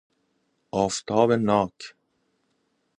آفتاب 0.71 1.31
ناک 1.31 1.93